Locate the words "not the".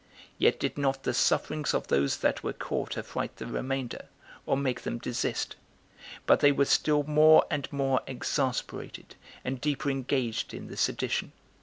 0.79-1.13